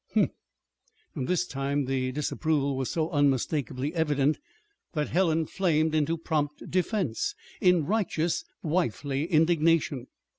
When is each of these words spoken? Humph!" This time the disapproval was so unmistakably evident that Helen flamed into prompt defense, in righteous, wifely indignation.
Humph!" 0.15 0.31
This 1.15 1.45
time 1.45 1.85
the 1.85 2.11
disapproval 2.11 2.75
was 2.75 2.89
so 2.89 3.11
unmistakably 3.11 3.93
evident 3.93 4.39
that 4.93 5.09
Helen 5.09 5.45
flamed 5.45 5.93
into 5.93 6.17
prompt 6.17 6.71
defense, 6.71 7.35
in 7.61 7.85
righteous, 7.85 8.43
wifely 8.63 9.25
indignation. 9.25 10.07